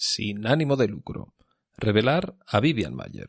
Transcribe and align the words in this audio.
Sin 0.00 0.46
ánimo 0.46 0.76
de 0.76 0.86
lucro. 0.86 1.34
Revelar 1.76 2.36
a 2.46 2.60
Vivian 2.60 2.94
Mayer. 2.94 3.26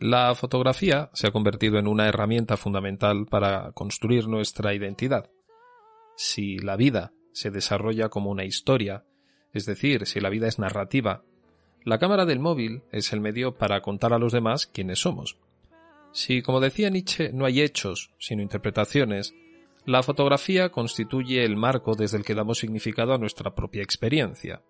La 0.00 0.34
fotografía 0.34 1.10
se 1.12 1.26
ha 1.26 1.30
convertido 1.30 1.78
en 1.78 1.88
una 1.88 2.08
herramienta 2.08 2.56
fundamental 2.56 3.26
para 3.26 3.72
construir 3.72 4.28
nuestra 4.28 4.72
identidad. 4.72 5.30
Si 6.16 6.56
la 6.56 6.76
vida 6.76 7.12
se 7.34 7.50
desarrolla 7.50 8.08
como 8.08 8.30
una 8.30 8.44
historia, 8.44 9.04
es 9.52 9.66
decir, 9.66 10.06
si 10.06 10.20
la 10.20 10.28
vida 10.28 10.48
es 10.48 10.58
narrativa, 10.58 11.22
la 11.84 11.98
cámara 11.98 12.26
del 12.26 12.40
móvil 12.40 12.82
es 12.92 13.12
el 13.12 13.20
medio 13.20 13.56
para 13.56 13.80
contar 13.80 14.12
a 14.12 14.18
los 14.18 14.32
demás 14.32 14.66
quiénes 14.66 15.00
somos. 15.00 15.38
Si, 16.12 16.42
como 16.42 16.60
decía 16.60 16.90
Nietzsche, 16.90 17.32
no 17.32 17.46
hay 17.46 17.60
hechos, 17.60 18.10
sino 18.18 18.42
interpretaciones, 18.42 19.34
la 19.86 20.02
fotografía 20.02 20.70
constituye 20.70 21.44
el 21.44 21.56
marco 21.56 21.94
desde 21.94 22.18
el 22.18 22.24
que 22.24 22.34
damos 22.34 22.58
significado 22.58 23.14
a 23.14 23.18
nuestra 23.18 23.54
propia 23.54 23.82
experiencia. 23.82 24.62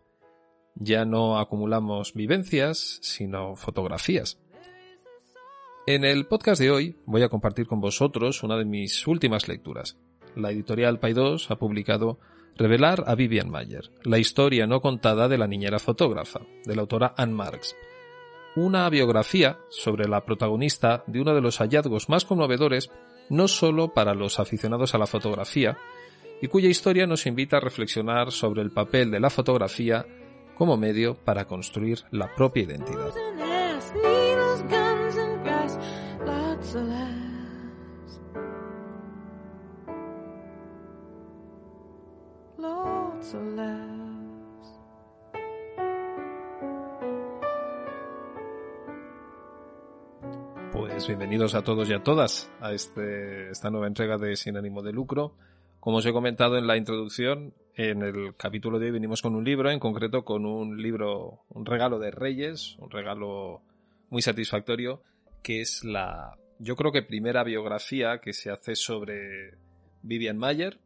Ya 0.77 1.05
no 1.05 1.39
acumulamos 1.39 2.15
vivencias, 2.15 3.01
sino 3.03 3.57
fotografías. 3.57 4.39
En 5.87 6.05
el 6.05 6.27
podcast 6.27 6.61
de 6.61 6.71
hoy 6.71 6.97
voy 7.07 7.23
a 7.23 7.29
compartir 7.29 7.67
con 7.67 7.81
vosotros 7.81 8.45
una 8.45 8.57
de 8.57 8.65
mis 8.65 9.07
últimas 9.09 9.49
lecturas. 9.49 9.99
La 10.37 10.53
editorial 10.53 11.01
Paidós 11.01 11.51
ha 11.51 11.57
publicado 11.57 12.21
Revelar 12.57 13.05
a 13.07 13.15
Vivian 13.15 13.51
Mayer, 13.51 13.91
la 14.05 14.19
historia 14.19 14.67
no 14.67 14.81
contada 14.81 15.29
de 15.29 15.39
la 15.39 15.47
niñera 15.47 15.79
fotógrafa, 15.79 16.41
de 16.65 16.75
la 16.75 16.83
autora 16.83 17.15
Anne 17.17 17.33
Marks. 17.33 17.75
Una 18.57 18.89
biografía 18.91 19.59
sobre 19.71 20.09
la 20.09 20.25
protagonista 20.25 21.05
de 21.07 21.21
uno 21.21 21.35
de 21.35 21.41
los 21.41 21.59
hallazgos 21.59 22.09
más 22.09 22.25
conmovedores 22.25 22.91
no 23.31 23.49
solo 23.49 23.95
para 23.95 24.15
los 24.15 24.41
aficionados 24.41 24.95
a 24.95 24.99
la 24.99 25.07
fotografía, 25.07 25.79
y 26.43 26.49
cuya 26.49 26.69
historia 26.69 27.07
nos 27.07 27.27
invita 27.27 27.59
a 27.59 27.61
reflexionar 27.61 28.33
sobre 28.33 28.63
el 28.63 28.71
papel 28.71 29.11
de 29.11 29.21
la 29.21 29.31
fotografía 29.31 30.05
como 30.57 30.77
medio 30.77 31.15
para 31.15 31.47
construir 31.47 32.01
la 32.11 32.35
propia 32.35 32.65
identidad. 32.65 33.13
Pues 50.73 51.07
bienvenidos 51.07 51.55
a 51.55 51.63
todos 51.63 51.89
y 51.89 51.93
a 51.93 52.03
todas 52.03 52.51
a 52.61 52.73
este, 52.73 53.51
esta 53.51 53.71
nueva 53.71 53.87
entrega 53.87 54.17
de 54.17 54.35
Sin 54.35 54.57
ánimo 54.57 54.83
de 54.83 54.93
lucro. 54.93 55.37
Como 55.79 55.99
os 55.99 56.07
he 56.07 56.13
comentado 56.13 56.59
en 56.59 56.67
la 56.67 56.77
introducción, 56.77 57.55
en 57.77 58.03
el 58.03 58.35
capítulo 58.37 58.81
de 58.81 58.87
hoy 58.87 58.93
venimos 58.93 59.23
con 59.23 59.37
un 59.37 59.45
libro, 59.45 59.71
en 59.71 59.79
concreto 59.79 60.25
con 60.25 60.45
un 60.45 60.83
libro, 60.83 61.45
un 61.51 61.67
regalo 61.67 62.01
de 62.01 62.11
Reyes, 62.11 62.77
un 62.81 62.91
regalo 62.91 63.63
muy 64.09 64.23
satisfactorio, 64.23 65.03
que 65.43 65.61
es 65.61 65.85
la, 65.85 66.37
yo 66.59 66.75
creo 66.75 66.91
que 66.91 67.03
primera 67.03 67.45
biografía 67.45 68.19
que 68.19 68.33
se 68.33 68.51
hace 68.51 68.75
sobre 68.75 69.55
Vivian 70.03 70.37
Mayer, 70.37 70.81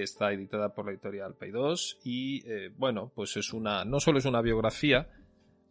está 0.00 0.32
editada 0.32 0.72
por 0.72 0.86
la 0.86 0.92
editorial 0.92 1.34
Paidós 1.34 1.98
y 2.04 2.42
eh, 2.48 2.70
bueno, 2.76 3.10
pues 3.14 3.36
es 3.36 3.52
una, 3.52 3.84
no 3.84 4.00
solo 4.00 4.18
es 4.18 4.24
una 4.24 4.40
biografía, 4.40 5.08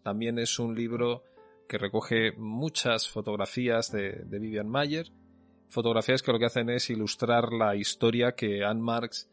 también 0.04 0.38
es 0.40 0.60
un 0.60 0.76
libro 0.76 1.24
que 1.68 1.78
recoge 1.78 2.34
muchas 2.34 3.08
fotografías 3.08 3.92
de, 3.92 4.24
Vivian 4.28 4.68
Mayer, 4.68 5.08
fotografías 5.70 6.22
que 6.22 6.32
lo 6.32 6.40
que 6.40 6.46
hacen 6.46 6.70
es 6.70 6.90
ilustrar 6.90 7.54
la 7.54 7.76
historia 7.76 8.34
que 8.34 8.64
Anne 8.64 8.82
Marx 8.82 9.30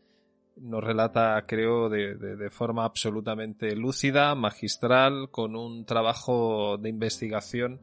nos 0.56 0.82
relata, 0.82 1.44
creo, 1.47 1.88
de, 1.88 2.15
de, 2.15 2.50
forma 2.50 2.84
absolutamente 2.84 3.75
lúcida, 3.76 4.34
magistral, 4.34 5.31
con 5.31 5.56
un 5.56 5.84
trabajo 5.84 6.76
de 6.78 6.88
investigación 6.88 7.81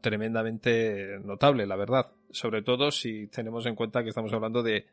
tremendamente 0.00 1.18
notable, 1.24 1.66
la 1.66 1.76
verdad. 1.76 2.12
Sobre 2.30 2.62
todo 2.62 2.90
si 2.90 3.26
tenemos 3.28 3.66
en 3.66 3.74
cuenta 3.74 4.02
que 4.02 4.08
estamos 4.08 4.32
hablando 4.32 4.62
de 4.62 4.86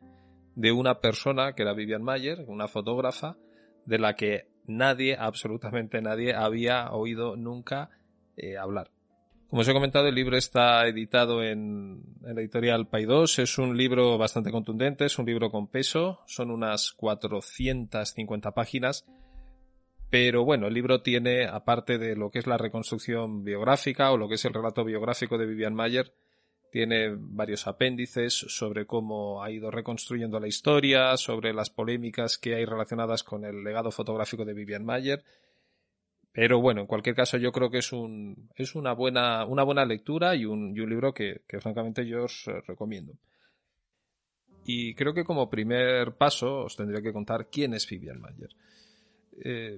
de 0.55 0.71
una 0.71 0.99
persona 0.99 1.53
que 1.53 1.63
era 1.63 1.73
Vivian 1.73 2.03
Mayer, 2.03 2.43
una 2.47 2.67
fotógrafa, 2.67 3.37
de 3.85 3.99
la 3.99 4.15
que 4.15 4.47
nadie, 4.67 5.15
absolutamente 5.17 6.01
nadie, 6.01 6.33
había 6.33 6.91
oído 6.91 7.35
nunca 7.35 7.89
eh, 8.37 8.57
hablar. 8.57 8.91
Como 9.49 9.63
os 9.63 9.67
he 9.67 9.73
comentado, 9.73 10.07
el 10.07 10.15
libro 10.15 10.37
está 10.37 10.87
editado 10.87 11.43
en, 11.43 12.03
en 12.23 12.35
la 12.35 12.41
editorial 12.41 12.87
Paidós. 12.87 13.37
Es 13.37 13.57
un 13.57 13.75
libro 13.75 14.17
bastante 14.17 14.49
contundente, 14.49 15.05
es 15.05 15.19
un 15.19 15.25
libro 15.25 15.51
con 15.51 15.67
peso, 15.67 16.21
son 16.25 16.51
unas 16.51 16.93
450 16.93 18.51
páginas. 18.51 19.05
Pero 20.09 20.45
bueno, 20.45 20.67
el 20.67 20.73
libro 20.73 21.01
tiene, 21.01 21.47
aparte 21.47 21.97
de 21.97 22.15
lo 22.15 22.29
que 22.29 22.39
es 22.39 22.47
la 22.47 22.57
reconstrucción 22.57 23.43
biográfica 23.43 24.11
o 24.11 24.17
lo 24.17 24.29
que 24.29 24.35
es 24.35 24.45
el 24.45 24.53
relato 24.53 24.85
biográfico 24.85 25.37
de 25.37 25.45
Vivian 25.45 25.73
Mayer, 25.73 26.13
tiene 26.71 27.09
varios 27.17 27.67
apéndices 27.67 28.33
sobre 28.33 28.85
cómo 28.85 29.43
ha 29.43 29.51
ido 29.51 29.69
reconstruyendo 29.69 30.39
la 30.39 30.47
historia, 30.47 31.17
sobre 31.17 31.53
las 31.53 31.69
polémicas 31.69 32.37
que 32.37 32.55
hay 32.55 32.65
relacionadas 32.65 33.23
con 33.23 33.43
el 33.43 33.61
legado 33.61 33.91
fotográfico 33.91 34.45
de 34.45 34.53
Vivian 34.53 34.85
Mayer. 34.85 35.21
Pero 36.31 36.61
bueno, 36.61 36.81
en 36.81 36.87
cualquier 36.87 37.13
caso 37.13 37.37
yo 37.37 37.51
creo 37.51 37.69
que 37.69 37.79
es, 37.79 37.91
un, 37.91 38.49
es 38.55 38.73
una, 38.73 38.93
buena, 38.93 39.45
una 39.45 39.63
buena 39.63 39.83
lectura 39.83 40.33
y 40.33 40.45
un, 40.45 40.73
libro 40.73 41.13
que, 41.13 41.41
francamente 41.59 42.07
yo 42.07 42.23
os 42.23 42.45
recomiendo. 42.65 43.15
Y 44.63 44.95
creo 44.95 45.13
que 45.13 45.25
como 45.25 45.49
primer 45.49 46.13
paso 46.13 46.63
os 46.63 46.77
tendría 46.77 47.01
que 47.01 47.11
contar 47.11 47.49
quién 47.51 47.73
es 47.73 47.85
Vivian 47.89 48.21
Mayer. 48.21 48.49
Eh, 49.43 49.77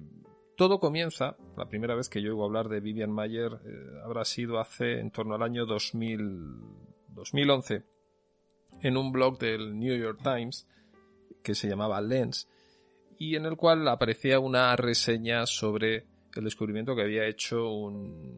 todo 0.55 0.79
comienza, 0.79 1.35
la 1.57 1.67
primera 1.67 1.95
vez 1.95 2.09
que 2.09 2.21
yo 2.21 2.31
oigo 2.31 2.45
hablar 2.45 2.69
de 2.69 2.79
Vivian 2.79 3.11
Mayer 3.11 3.59
eh, 3.65 4.01
habrá 4.03 4.25
sido 4.25 4.59
hace 4.59 4.99
en 4.99 5.11
torno 5.11 5.35
al 5.35 5.43
año 5.43 5.65
2000, 5.65 6.17
2011, 7.09 7.83
en 8.81 8.97
un 8.97 9.11
blog 9.11 9.37
del 9.39 9.77
New 9.77 9.95
York 9.97 10.19
Times 10.23 10.67
que 11.43 11.55
se 11.55 11.67
llamaba 11.67 12.01
Lens 12.01 12.47
y 13.17 13.35
en 13.35 13.45
el 13.45 13.57
cual 13.57 13.87
aparecía 13.87 14.39
una 14.39 14.75
reseña 14.75 15.45
sobre 15.45 16.05
el 16.35 16.43
descubrimiento 16.43 16.95
que 16.95 17.03
había 17.03 17.25
hecho 17.25 17.71
un 17.71 18.37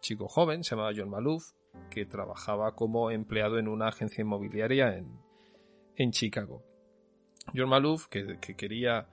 chico 0.00 0.28
joven, 0.28 0.62
se 0.62 0.70
llamaba 0.70 0.92
John 0.94 1.10
Malouf, 1.10 1.52
que 1.90 2.06
trabajaba 2.06 2.74
como 2.74 3.10
empleado 3.10 3.58
en 3.58 3.68
una 3.68 3.88
agencia 3.88 4.22
inmobiliaria 4.22 4.96
en, 4.96 5.18
en 5.96 6.10
Chicago. 6.12 6.62
John 7.54 7.68
Malouf, 7.68 8.06
que, 8.08 8.38
quería 8.38 9.08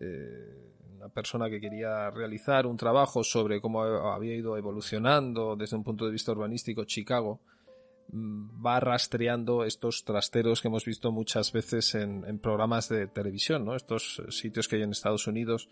eh, 0.00 0.73
persona 1.12 1.48
que 1.48 1.60
quería 1.60 2.10
realizar 2.10 2.66
un 2.66 2.76
trabajo 2.76 3.22
sobre 3.22 3.60
cómo 3.60 3.82
había 3.82 4.34
ido 4.34 4.56
evolucionando 4.56 5.56
desde 5.56 5.76
un 5.76 5.84
punto 5.84 6.06
de 6.06 6.12
vista 6.12 6.32
urbanístico 6.32 6.84
Chicago, 6.84 7.40
mm, 8.08 8.64
va 8.64 8.80
rastreando 8.80 9.64
estos 9.64 10.04
trasteros 10.04 10.60
que 10.60 10.68
hemos 10.68 10.84
visto 10.84 11.12
muchas 11.12 11.52
veces 11.52 11.94
en, 11.94 12.38
programas 12.38 12.88
de 12.88 13.06
televisión, 13.06 13.64
¿no? 13.64 13.74
Estos 13.74 14.22
sitios 14.30 14.68
que 14.68 14.76
hay 14.76 14.82
en 14.82 14.90
Estados 14.90 15.26
Unidos 15.26 15.68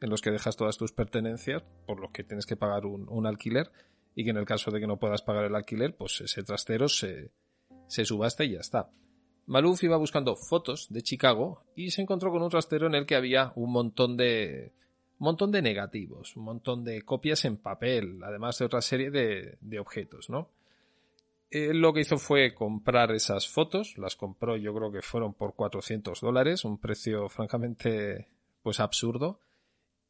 en 0.00 0.10
los 0.10 0.22
que 0.22 0.30
dejas 0.30 0.56
todas 0.56 0.78
tus 0.78 0.92
pertenencias, 0.92 1.62
por 1.86 2.00
los 2.00 2.10
que 2.10 2.24
tienes 2.24 2.46
que 2.46 2.56
pagar 2.56 2.86
un, 2.86 3.26
alquiler, 3.26 3.70
y 4.14 4.24
que 4.24 4.30
en 4.30 4.38
el 4.38 4.46
caso 4.46 4.70
de 4.70 4.80
que 4.80 4.86
no 4.86 4.98
puedas 4.98 5.22
pagar 5.22 5.44
el 5.44 5.54
alquiler, 5.54 5.94
pues 5.94 6.20
ese 6.20 6.42
trastero 6.42 6.88
se, 6.88 7.32
se 7.86 8.04
subasta 8.04 8.44
y 8.44 8.52
ya 8.52 8.60
está. 8.60 8.90
Maluf 9.46 9.82
iba 9.82 9.96
buscando 9.96 10.36
fotos 10.36 10.86
de 10.90 11.02
Chicago 11.02 11.64
y 11.74 11.90
se 11.90 12.02
encontró 12.02 12.30
con 12.30 12.42
un 12.42 12.50
trastero 12.50 12.86
en 12.86 12.94
el 12.94 13.06
que 13.06 13.16
había 13.16 13.52
un 13.56 13.72
montón 13.72 14.16
de 14.16 14.72
un 15.20 15.26
montón 15.26 15.52
de 15.52 15.60
negativos, 15.60 16.34
un 16.36 16.44
montón 16.44 16.82
de 16.82 17.02
copias 17.02 17.44
en 17.44 17.58
papel, 17.58 18.20
además 18.24 18.58
de 18.58 18.64
otra 18.64 18.80
serie 18.80 19.10
de, 19.10 19.78
objetos, 19.78 20.30
¿no? 20.30 20.48
Él 21.50 21.78
lo 21.78 21.92
que 21.92 22.00
hizo 22.00 22.16
fue 22.16 22.54
comprar 22.54 23.12
esas 23.12 23.46
fotos, 23.46 23.98
las 23.98 24.16
compró 24.16 24.56
yo 24.56 24.72
creo 24.74 24.90
que 24.90 25.02
fueron 25.02 25.34
por 25.34 25.54
400 25.54 26.20
dólares, 26.20 26.64
un 26.64 26.78
precio 26.78 27.28
francamente 27.28 28.28
pues 28.62 28.80
absurdo. 28.80 29.40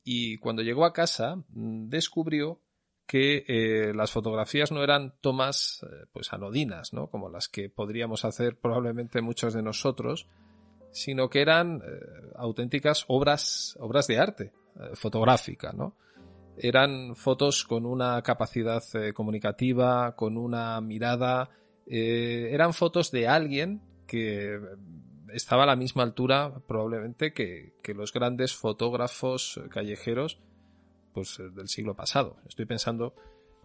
Y 0.05 0.37
cuando 0.38 0.62
llegó 0.62 0.85
a 0.85 0.93
casa, 0.93 1.37
mm, 1.49 1.88
descubrió 1.88 2.61
que 3.11 3.45
eh, 3.49 3.93
las 3.93 4.12
fotografías 4.12 4.71
no 4.71 4.85
eran 4.85 5.15
tomas 5.21 5.83
eh, 5.83 6.07
pues 6.12 6.33
anodinas, 6.33 6.93
¿no? 6.93 7.09
Como 7.09 7.29
las 7.29 7.49
que 7.49 7.69
podríamos 7.69 8.25
hacer 8.25 8.57
probablemente 8.57 9.21
muchos 9.21 9.53
de 9.53 9.65
nosotros, 9.65 10.29
sino 10.93 11.29
que 11.29 11.41
eran 11.41 11.83
eh, 11.85 12.31
auténticas 12.37 13.07
obras, 13.09 13.77
obras 13.81 14.07
de 14.07 14.21
arte 14.21 14.53
fotográfica, 14.95 15.73
¿no? 15.73 15.97
Eran 16.57 17.17
fotos 17.17 17.65
con 17.65 17.85
una 17.85 18.23
capacidad 18.23 18.85
comunicativa, 19.12 20.15
con 20.15 20.37
una 20.37 20.81
mirada, 20.81 21.51
eran 21.87 22.73
fotos 22.73 23.11
de 23.11 23.27
alguien 23.27 23.83
que 24.07 24.57
estaba 25.33 25.65
a 25.65 25.67
la 25.67 25.75
misma 25.75 26.05
altura 26.05 26.61
probablemente 26.69 27.33
que, 27.33 27.73
que 27.83 27.93
los 27.93 28.12
grandes 28.12 28.55
fotógrafos 28.55 29.61
callejeros 29.69 30.39
pues, 31.12 31.39
eh, 31.39 31.51
del 31.55 31.69
siglo 31.69 31.95
pasado. 31.95 32.37
Estoy 32.49 32.67
pensando, 32.67 33.15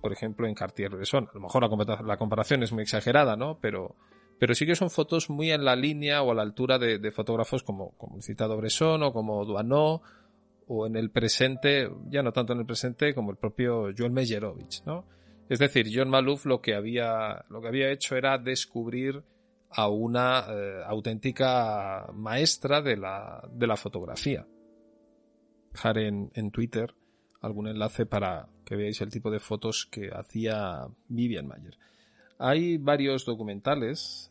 por 0.01 0.11
ejemplo, 0.11 0.47
en 0.47 0.55
Cartier-Bresson. 0.55 1.29
A 1.29 1.33
lo 1.33 1.41
mejor 1.41 1.63
la, 2.05 2.17
comparación 2.17 2.63
es 2.63 2.71
muy 2.71 2.83
exagerada, 2.83 3.35
¿no? 3.35 3.59
Pero, 3.59 3.95
pero 4.39 4.53
sí 4.53 4.65
que 4.65 4.75
son 4.75 4.89
fotos 4.89 5.29
muy 5.29 5.51
en 5.51 5.65
la 5.65 5.75
línea 5.75 6.21
o 6.23 6.31
a 6.31 6.35
la 6.35 6.41
altura 6.41 6.77
de, 6.77 7.11
fotógrafos 7.11 7.63
como, 7.63 7.93
el 8.15 8.23
citado 8.23 8.57
Bresson 8.57 9.03
o 9.03 9.13
como 9.13 9.45
Duanot 9.45 10.01
o 10.67 10.87
en 10.87 10.95
el 10.95 11.11
presente, 11.11 11.91
ya 12.09 12.23
no 12.23 12.31
tanto 12.31 12.53
en 12.53 12.59
el 12.59 12.65
presente, 12.65 13.13
como 13.13 13.31
el 13.31 13.37
propio 13.37 13.91
Joel 13.95 14.11
Meyerovich, 14.11 14.83
¿no? 14.85 15.05
Es 15.47 15.59
decir, 15.59 15.91
John 15.93 16.09
Malouf 16.09 16.47
lo 16.47 16.59
que 16.59 16.73
había, 16.73 17.45
lo 17.49 17.61
que 17.61 17.67
había 17.67 17.91
hecho 17.91 18.15
era 18.15 18.39
descubrir 18.39 19.23
a 19.69 19.89
una 19.89 20.45
eh, 20.49 20.81
auténtica 20.87 22.09
maestra 22.13 22.81
de 22.81 22.97
la, 22.97 23.47
de 23.51 23.67
la 23.67 23.77
fotografía. 23.77 24.47
Dejar 25.71 25.99
en 25.99 26.51
Twitter 26.51 26.95
algún 27.45 27.67
enlace 27.67 28.05
para 28.05 28.49
que 28.65 28.75
veáis 28.75 28.99
el 29.01 29.11
tipo 29.11 29.29
de 29.29 29.39
fotos 29.39 29.85
que 29.85 30.09
hacía 30.11 30.87
Vivian 31.07 31.47
Mayer. 31.47 31.77
Hay 32.39 32.77
varios 32.77 33.23
documentales 33.23 34.29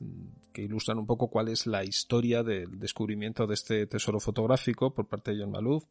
que 0.53 0.63
ilustran 0.63 0.99
un 0.99 1.07
poco 1.07 1.29
cuál 1.29 1.49
es 1.49 1.67
la 1.67 1.85
historia 1.85 2.43
del 2.43 2.79
descubrimiento 2.79 3.47
de 3.47 3.55
este 3.55 3.87
tesoro 3.87 4.21
fotográfico 4.21 4.93
por 4.93 5.07
parte 5.07 5.33
de 5.33 5.41
John 5.41 5.53
Malouf. 5.53 5.85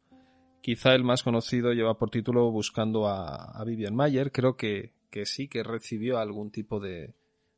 Quizá 0.60 0.94
el 0.94 1.02
más 1.02 1.22
conocido 1.22 1.72
lleva 1.72 1.98
por 1.98 2.10
título 2.10 2.50
Buscando 2.50 3.08
a, 3.08 3.62
Vivian 3.64 3.94
Mayer. 3.94 4.30
Creo 4.30 4.56
que, 4.56 4.92
sí, 5.24 5.48
que 5.48 5.62
recibió 5.62 6.18
algún 6.18 6.50
tipo 6.50 6.78
de 6.78 7.14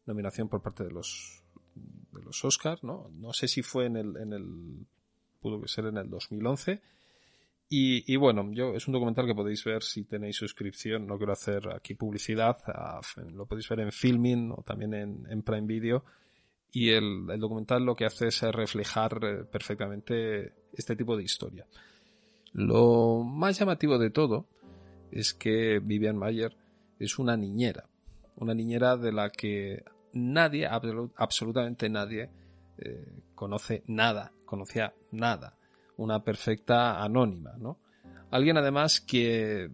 nominación 0.07 0.49
por 0.49 0.63
parte 0.63 0.85
de 0.85 0.91
los, 0.91 1.43
de 2.13 2.23
los 2.23 2.45
Oscars, 2.45 2.83
¿no? 2.83 3.11
No 3.13 3.33
sé 3.33 3.47
si 3.49 3.63
fue 3.63 3.87
en 3.87 3.97
el, 3.97 4.17
en 4.17 4.33
el, 4.33 4.87
pudo 5.41 5.67
ser 5.67 5.87
en 5.87 5.99
el 5.99 6.09
2011 6.09 6.81
y, 7.69 8.15
bueno, 8.17 8.53
yo 8.53 8.75
es 8.75 8.87
un 8.87 8.93
documental 8.93 9.27
que 9.27 9.35
podéis 9.35 9.65
ver 9.65 9.83
si 9.83 10.05
tenéis 10.05 10.37
suscripción. 10.37 11.07
No 11.07 11.17
quiero 11.17 11.33
hacer 11.33 11.69
aquí 11.75 11.95
publicidad. 11.95 12.57
lo 13.33 13.47
podéis 13.47 13.69
ver 13.69 13.81
en 13.81 13.91
Filming 13.91 14.53
o 14.53 14.63
también 14.63 14.95
en, 14.95 15.43
Prime 15.43 15.67
Video. 15.67 16.05
Y 16.71 16.91
el, 16.91 17.27
el, 17.29 17.41
documental 17.41 17.85
lo 17.85 17.97
que 17.97 18.05
hace 18.05 18.29
es 18.29 18.41
reflejar 18.43 19.19
eh, 19.23 19.45
perfectamente 19.51 20.53
este 20.73 20.95
tipo 20.95 21.17
de 21.17 21.25
historia. 21.25 21.67
Lo 22.53 23.25
más 23.25 23.59
llamativo 23.59 23.99
de 23.99 24.11
todo 24.11 24.47
es 25.11 25.35
que 25.35 25.81
Vivian 25.81 26.17
Mayer 26.17 26.57
es 27.01 27.19
una 27.19 27.37
niñera. 27.37 27.89
Una 28.37 28.55
niñera 28.55 28.97
de 28.97 29.13
la 29.13 29.31
que 29.31 29.83
nadie, 30.13 30.69
absolutamente 31.17 31.89
nadie, 31.89 32.31
eh, 32.79 33.23
conoce 33.35 33.83
nada, 33.87 34.33
conocía 34.45 34.95
nada 35.11 35.57
una 35.97 36.23
perfecta 36.23 37.03
anónima, 37.03 37.55
¿no? 37.59 37.79
Alguien 38.31 38.57
además 38.57 39.01
que 39.01 39.71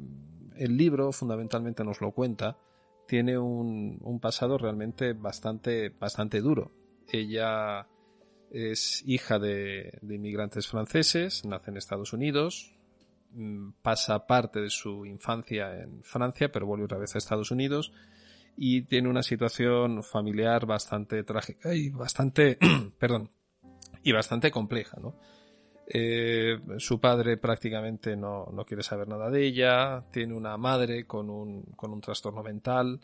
el 0.57 0.77
libro 0.77 1.13
fundamentalmente 1.13 1.85
nos 1.85 2.01
lo 2.01 2.13
cuenta, 2.13 2.59
tiene 3.07 3.37
un, 3.37 4.19
pasado 4.21 4.57
realmente 4.59 5.13
bastante, 5.13 5.91
bastante 5.91 6.41
duro. 6.41 6.73
Ella 7.11 7.87
es 8.51 9.03
hija 9.07 9.39
de, 9.39 9.99
inmigrantes 10.03 10.67
franceses, 10.67 11.45
nace 11.45 11.71
en 11.71 11.77
Estados 11.77 12.13
Unidos, 12.13 12.75
mm, 13.33 13.73
pasa 13.83 14.27
parte 14.27 14.61
de 14.61 14.71
su 14.71 15.05
infancia 15.07 15.79
en 15.83 16.03
Francia, 16.03 16.51
pero 16.53 16.67
vuelve 16.67 16.85
otra 16.85 16.99
vez 16.99 17.15
a 17.15 17.19
Estados 17.19 17.51
Unidos 17.51 17.93
y 18.57 18.83
tiene 18.83 19.09
una 19.09 19.23
situación 19.23 20.03
familiar 20.03 20.67
bastante 20.67 21.25
trágica 21.25 21.75
y 21.75 21.91
bastante, 21.91 22.59
perdón, 22.99 23.31
y 24.03 24.13
bastante 24.13 24.51
compleja, 24.51 24.99
¿no? 25.01 25.17
Eh, 25.95 26.59
su 26.79 26.99
padre 26.99 27.37
prácticamente 27.37 28.17
no, 28.17 28.47
quiere 28.67 28.83
saber 28.83 29.09
nada 29.09 29.29
de 29.29 29.45
ella, 29.45 30.03
tiene 30.11 30.35
una 30.35 30.57
madre 30.57 31.05
con 31.05 31.29
un, 31.29 31.65
con 31.77 31.93
un 31.93 32.01
trastorno 32.01 32.43
mental 32.43 32.99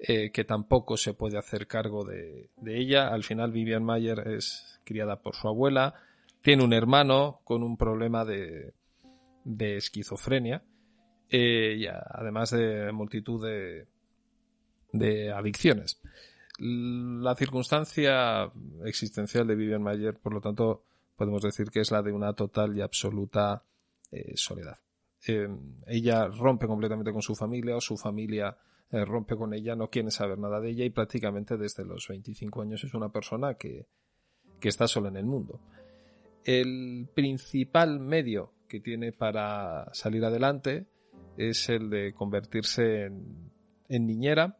eh, 0.00 0.32
que 0.32 0.42
tampoco 0.42 0.96
se 0.96 1.14
puede 1.14 1.38
hacer 1.38 1.68
cargo 1.68 2.04
de, 2.04 2.50
ella. 2.66 3.10
Al 3.14 3.22
final 3.22 3.52
Vivian 3.52 3.84
Mayer 3.84 4.26
es 4.26 4.80
criada 4.82 5.22
por 5.22 5.36
su 5.36 5.46
abuela, 5.46 5.94
tiene 6.42 6.64
un 6.64 6.72
hermano 6.72 7.42
con 7.44 7.62
un 7.62 7.76
problema 7.76 8.24
de, 8.24 8.74
de 9.44 9.76
esquizofrenia 9.76 10.64
eh, 11.30 11.76
y 11.78 11.86
además 11.86 12.50
de 12.50 12.90
multitud 12.90 13.46
de, 13.46 13.86
de 14.92 15.30
adicciones. 15.30 16.00
La 16.58 17.36
circunstancia 17.36 18.50
existencial 18.84 19.46
de 19.46 19.54
Vivian 19.54 19.82
Mayer, 19.82 20.18
por 20.18 20.34
lo 20.34 20.40
tanto, 20.40 20.82
podemos 21.16 21.42
decir 21.42 21.70
que 21.70 21.80
es 21.80 21.90
la 21.90 22.02
de 22.02 22.12
una 22.12 22.32
total 22.34 22.76
y 22.76 22.82
absoluta 22.82 23.64
eh, 24.10 24.32
soledad. 24.36 24.78
Eh, 25.26 25.48
ella 25.86 26.28
rompe 26.28 26.66
completamente 26.66 27.12
con 27.12 27.22
su 27.22 27.34
familia 27.34 27.76
o 27.76 27.80
su 27.80 27.96
familia 27.96 28.56
eh, 28.90 29.04
rompe 29.04 29.34
con 29.34 29.52
ella, 29.52 29.74
no 29.74 29.90
quiere 29.90 30.10
saber 30.12 30.38
nada 30.38 30.60
de 30.60 30.70
ella 30.70 30.84
y 30.84 30.90
prácticamente 30.90 31.56
desde 31.56 31.84
los 31.84 32.06
25 32.08 32.62
años 32.62 32.84
es 32.84 32.94
una 32.94 33.08
persona 33.08 33.54
que, 33.54 33.86
que 34.60 34.68
está 34.68 34.86
sola 34.86 35.08
en 35.08 35.16
el 35.16 35.26
mundo. 35.26 35.60
El 36.44 37.08
principal 37.12 37.98
medio 37.98 38.52
que 38.68 38.78
tiene 38.78 39.12
para 39.12 39.92
salir 39.92 40.24
adelante 40.24 40.86
es 41.36 41.68
el 41.68 41.90
de 41.90 42.14
convertirse 42.14 43.06
en 43.06 44.06
niñera 44.06 44.56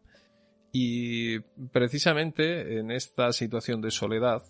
y 0.73 1.39
precisamente 1.73 2.79
en 2.79 2.91
esta 2.91 3.33
situación 3.33 3.81
de 3.81 3.93
soledad 3.93 4.43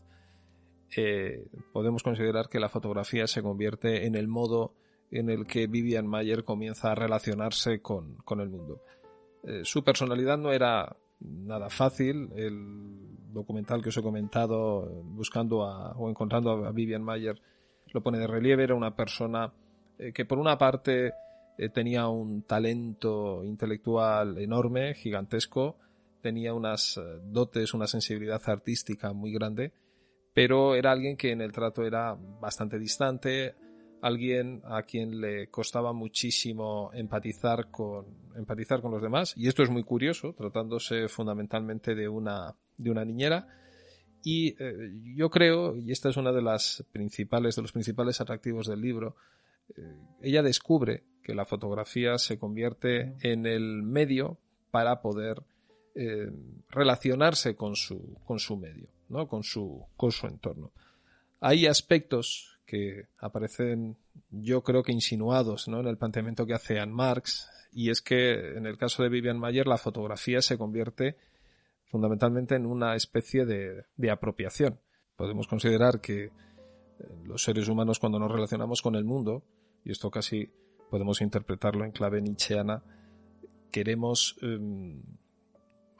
eh, 0.96 1.46
podemos 1.74 2.02
considerar 2.02 2.48
que 2.48 2.58
la 2.58 2.70
fotografía 2.70 3.26
se 3.26 3.42
convierte 3.42 4.06
en 4.06 4.14
el 4.14 4.28
modo 4.28 4.72
en 5.10 5.28
el 5.28 5.46
que 5.46 5.66
Vivian 5.66 6.06
Mayer 6.06 6.42
comienza 6.42 6.90
a 6.90 6.94
relacionarse 6.94 7.82
con, 7.82 8.16
el 8.40 8.48
mundo. 8.48 8.80
Eh, 9.44 9.60
su 9.62 9.84
personalidad 9.84 10.38
no 10.38 10.52
era 10.52 10.96
nada 11.20 11.68
fácil. 11.68 12.30
El 12.34 13.32
documental 13.32 13.82
que 13.82 13.90
os 13.90 13.96
he 13.98 14.02
comentado, 14.02 15.02
buscando 15.04 15.58
o 15.58 16.08
encontrando 16.08 16.64
a 16.64 16.72
Vivian 16.72 17.02
Mayer, 17.02 17.40
lo 17.92 18.02
pone 18.02 18.18
de 18.18 18.26
relieve. 18.26 18.64
Era 18.64 18.74
una 18.74 18.96
persona 18.96 19.52
eh, 19.98 20.12
que 20.14 20.24
por 20.24 20.38
una 20.38 20.56
parte 20.56 21.12
tenía 21.72 22.08
un 22.08 22.42
talento 22.42 23.42
intelectual 23.44 24.36
enorme, 24.38 24.94
gigantesco, 24.94 25.76
tenía 26.20 26.52
unas 26.52 27.00
dotes, 27.24 27.72
una 27.72 27.86
sensibilidad 27.86 28.42
artística 28.46 29.14
muy 29.14 29.32
grande, 29.32 29.72
pero 30.36 30.74
era 30.74 30.92
alguien 30.92 31.16
que 31.16 31.32
en 31.32 31.40
el 31.40 31.50
trato 31.50 31.82
era 31.82 32.14
bastante 32.14 32.78
distante, 32.78 33.54
alguien 34.02 34.60
a 34.66 34.82
quien 34.82 35.18
le 35.18 35.48
costaba 35.48 35.94
muchísimo 35.94 36.90
empatizar 36.92 37.70
con, 37.70 38.04
empatizar 38.36 38.82
con 38.82 38.90
los 38.90 39.00
demás, 39.00 39.32
y 39.34 39.48
esto 39.48 39.62
es 39.62 39.70
muy 39.70 39.82
curioso, 39.82 40.34
tratándose 40.34 41.08
fundamentalmente 41.08 41.94
de 41.94 42.06
una, 42.06 42.54
de 42.76 42.90
una 42.90 43.06
niñera. 43.06 43.48
Y 44.22 44.62
eh, 44.62 44.92
yo 45.16 45.30
creo, 45.30 45.74
y 45.74 45.90
esta 45.90 46.10
es 46.10 46.18
una 46.18 46.32
de 46.32 46.42
las 46.42 46.84
principales, 46.92 47.56
de 47.56 47.62
los 47.62 47.72
principales 47.72 48.20
atractivos 48.20 48.66
del 48.66 48.82
libro, 48.82 49.16
eh, 49.74 49.80
ella 50.20 50.42
descubre 50.42 51.04
que 51.22 51.34
la 51.34 51.46
fotografía 51.46 52.18
se 52.18 52.38
convierte 52.38 53.16
en 53.22 53.46
el 53.46 53.82
medio 53.82 54.38
para 54.70 55.00
poder 55.00 55.42
eh, 55.94 56.30
relacionarse 56.68 57.56
con 57.56 57.74
su, 57.74 58.18
con 58.26 58.38
su 58.38 58.58
medio. 58.58 58.95
¿No? 59.08 59.28
con, 59.28 59.42
su, 59.42 59.86
con 59.96 60.12
su 60.12 60.26
entorno. 60.26 60.72
Hay 61.40 61.66
aspectos 61.66 62.58
que 62.66 63.06
aparecen, 63.18 63.96
yo 64.30 64.62
creo 64.62 64.82
que 64.82 64.92
insinuados 64.92 65.68
¿no? 65.68 65.80
en 65.80 65.86
el 65.86 65.98
planteamiento 65.98 66.46
que 66.46 66.54
hace 66.54 66.80
Anne 66.80 66.92
Marx, 66.92 67.48
y 67.72 67.90
es 67.90 68.00
que 68.00 68.56
en 68.56 68.66
el 68.66 68.78
caso 68.78 69.02
de 69.02 69.08
Vivian 69.08 69.38
Mayer 69.38 69.66
la 69.66 69.78
fotografía 69.78 70.40
se 70.40 70.56
convierte 70.58 71.16
fundamentalmente 71.84 72.54
en 72.56 72.66
una 72.66 72.94
especie 72.96 73.44
de, 73.44 73.84
de 73.96 74.10
apropiación. 74.10 74.80
Podemos 75.16 75.46
considerar 75.46 76.00
que 76.00 76.24
eh, 76.24 76.30
los 77.24 77.42
seres 77.42 77.68
humanos 77.68 77.98
cuando 77.98 78.18
nos 78.18 78.32
relacionamos 78.32 78.82
con 78.82 78.96
el 78.96 79.04
mundo, 79.04 79.44
y 79.84 79.92
esto 79.92 80.10
casi 80.10 80.50
podemos 80.90 81.20
interpretarlo 81.20 81.84
en 81.84 81.92
clave 81.92 82.20
nietzscheana, 82.20 82.82
queremos 83.70 84.36
em, 84.42 85.02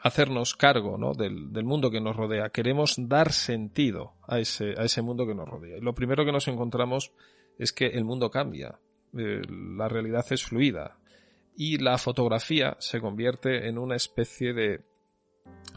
hacernos 0.03 0.55
cargo 0.55 0.99
¿no? 0.99 1.13
del, 1.15 1.53
del, 1.53 1.65
mundo 1.65 1.91
que 1.91 2.01
nos 2.01 2.17
rodea, 2.17 2.51
queremos 2.51 2.97
dar 2.99 3.33
sentido 3.33 4.15
a 4.27 4.39
ese, 4.39 4.75
a 4.79 4.85
ese 4.85 5.03
mundo 5.03 5.27
que 5.27 5.35
nos 5.35 5.49
rodea. 5.49 5.79
Y 5.79 5.81
lo 5.81 5.95
primero 5.95 6.25
que 6.25 6.33
nos 6.33 6.49
encontramos 6.49 7.13
es 7.59 7.73
que 7.73 7.87
el 7.87 8.05
mundo 8.05 8.31
cambia, 8.31 8.79
eh, 9.17 9.43
la 9.49 9.89
realidad 9.89 10.27
es 10.31 10.45
fluida 10.45 10.99
y 11.57 11.79
la 11.79 11.97
fotografía 11.99 12.77
se 12.79 13.01
convierte 13.01 13.69
en 13.69 13.79
una 13.79 13.97
especie 13.97 14.53
de 14.53 14.85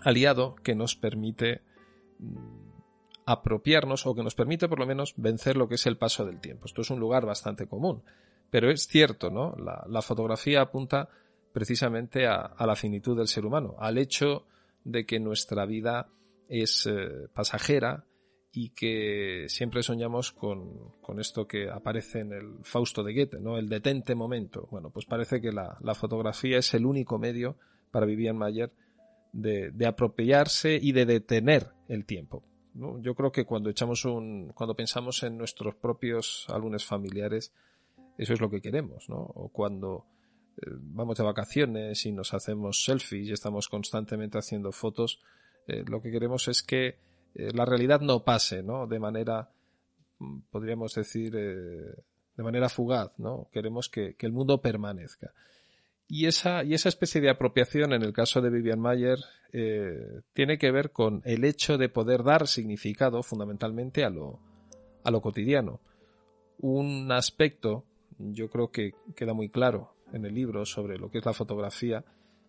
aliado 0.04 0.56
que 0.56 0.76
nos 0.76 0.96
permite 0.96 1.62
mm, 2.20 2.60
apropiarnos 3.26 4.06
o 4.06 4.16
que 4.16 4.24
nos 4.24 4.36
permite 4.36 4.68
por 4.68 4.80
lo 4.80 4.88
menos 4.88 5.14
vencer 5.16 5.56
lo 5.56 5.68
que 5.68 5.76
es 5.76 5.86
el 5.86 5.98
paso 5.98 6.26
del 6.26 6.42
tiempo. 6.42 6.66
Esto 6.66 6.82
es 6.82 6.90
un 6.90 7.00
lugar 7.00 7.26
bastante 7.26 7.68
común, 7.68 8.04
pero 8.50 8.72
es 8.72 8.88
cierto, 8.88 9.30
¿no? 9.30 9.56
La, 9.56 10.02
fotografía 10.02 10.62
apunta 10.62 11.10
precisamente 11.52 12.28
a, 12.28 12.54
la 12.66 12.76
finitud 12.76 13.18
del 13.18 13.28
ser 13.28 13.46
humano, 13.46 13.76
al 13.80 13.98
hecho 13.98 14.46
de 14.84 15.06
que 15.06 15.20
nuestra 15.20 15.66
vida 15.66 16.10
es 16.48 16.88
eh, 16.88 17.28
pasajera 17.34 18.06
y 18.52 18.70
que 18.70 19.46
siempre 19.48 19.84
soñamos 19.84 20.32
con, 20.32 20.94
esto 21.20 21.48
que 21.48 21.70
aparece 21.70 22.22
en 22.22 22.34
el 22.34 22.56
Fausto 22.64 23.04
de 23.04 23.14
Goethe, 23.14 23.40
¿no? 23.40 23.58
El 23.58 23.70
detente 23.70 24.16
momento. 24.16 24.68
Bueno, 24.72 24.90
pues 24.90 25.06
parece 25.06 25.40
que 25.40 25.52
la, 25.52 25.78
fotografía 25.94 26.58
es 26.58 26.74
el 26.74 26.86
único 26.86 27.20
medio 27.20 27.58
para 27.92 28.06
Vivian 28.06 28.38
Mayer 28.38 28.72
de, 29.34 29.72
de 29.72 29.86
apropiarse 29.86 30.80
y 30.82 30.92
de 30.92 31.06
detener 31.06 31.70
el 31.88 32.06
tiempo. 32.06 32.44
Yo 32.74 33.16
creo 33.16 33.32
que 33.32 33.46
cuando 33.46 33.70
echamos 33.70 34.06
un, 34.06 34.52
cuando 34.54 34.76
pensamos 34.76 35.24
en 35.24 35.38
nuestros 35.38 35.76
propios 35.76 36.46
álbumes 36.50 36.86
familiares, 36.86 37.54
eso 38.18 38.34
es 38.34 38.42
lo 38.42 38.50
que 38.50 38.62
queremos, 38.62 39.10
¿no? 39.10 39.18
O 39.18 39.50
cuando 39.50 40.06
vamos 40.68 41.18
de 41.18 41.24
vacaciones 41.24 42.06
y 42.06 42.12
nos 42.12 42.34
hacemos 42.34 42.84
selfies 42.84 43.28
y 43.28 43.32
estamos 43.32 43.70
constantemente 43.70 44.38
haciendo 44.38 44.72
fotos, 44.72 45.22
eh, 45.68 45.84
lo 45.88 46.02
que 46.02 46.12
queremos 46.12 46.48
es 46.48 46.64
que 46.64 46.98
eh, 47.36 47.52
la 47.54 47.66
realidad 47.66 48.02
no 48.02 48.24
pase, 48.24 48.64
¿no? 48.64 48.88
De 48.88 49.00
manera, 49.00 49.50
mm, 50.20 50.40
podríamos 50.52 50.94
decir, 50.96 51.32
de 51.32 52.44
manera 52.44 52.70
fugaz, 52.70 53.12
¿no? 53.18 53.50
Queremos 53.52 53.90
que, 53.90 54.16
que 54.16 54.26
el 54.26 54.32
mundo 54.32 54.62
permanezca. 54.62 55.34
Y 56.12 56.26
esa, 56.26 56.64
y 56.64 56.74
esa 56.74 56.90
especie 56.90 57.22
de 57.22 57.30
apropiación, 57.30 57.94
en 57.94 58.02
el 58.02 58.14
caso 58.14 58.42
de 58.42 58.50
Vivian 58.50 58.80
Mayer, 58.80 59.20
eh, 59.54 60.22
tiene 60.34 60.58
que 60.58 60.72
ver 60.72 60.92
con 60.92 61.22
el 61.24 61.44
hecho 61.44 61.78
de 61.78 61.88
poder 61.88 62.24
dar 62.24 62.48
significado 62.48 63.22
fundamentalmente 63.22 64.04
a 64.04 64.10
lo, 64.10 64.40
a 65.04 65.12
lo 65.12 65.22
cotidiano. 65.22 65.82
Un 66.58 67.12
aspecto, 67.12 67.86
yo 68.18 68.50
creo 68.50 68.72
que 68.72 68.96
queda 69.16 69.34
muy 69.34 69.50
claro 69.50 69.94
en 70.14 70.26
el 70.26 70.34
libro 70.34 70.66
sobre 70.66 70.98
lo 70.98 71.10
que 71.10 71.20
es 71.20 71.26
la 71.26 71.34
fotografía. 71.34 72.04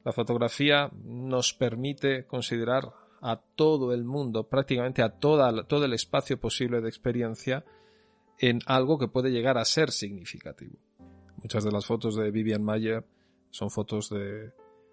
La 0.05 0.13
fotografía 0.13 0.91
nos 1.05 1.53
permite 1.55 2.25
considerar 2.27 2.93
a 3.21 3.37
todo 3.37 3.93
el 3.93 4.05
mundo, 4.05 4.49
prácticamente 4.49 5.03
a 5.03 5.11
toda, 5.11 5.65
todo 5.65 5.85
el 5.85 5.93
espacio 5.93 6.41
posible 6.41 6.81
de 6.81 6.89
experiencia, 6.89 7.65
en 8.39 8.61
algo 8.67 8.99
que 8.99 9.09
puede 9.09 9.31
llegar 9.31 9.59
a 9.59 9.65
ser 9.65 9.91
significativo. 9.91 10.79
Muchas 11.43 11.65
de 11.65 11.71
las 11.71 11.87
fotos 11.87 12.17
de 12.17 12.31
Vivian 12.31 12.63
Mayer 12.63 13.05
son 13.51 13.71
fotos 13.71 14.09
de 14.09 14.53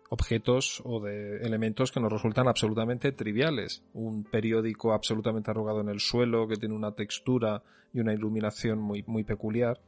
objetos 0.09 0.81
o 0.85 0.99
de 1.01 1.37
elementos 1.37 1.91
que 1.91 1.99
nos 1.99 2.11
resultan 2.11 2.47
absolutamente 2.47 3.11
triviales. 3.11 3.83
Un 3.93 4.23
periódico 4.23 4.93
absolutamente 4.93 5.51
arrugado 5.51 5.81
en 5.81 5.89
el 5.89 5.99
suelo, 5.99 6.47
que 6.47 6.55
tiene 6.55 6.75
una 6.75 6.93
textura 6.93 7.63
y 7.93 7.99
una 7.99 8.13
iluminación 8.13 8.79
muy, 8.79 9.03
muy 9.07 9.23
peculiar, 9.23 9.79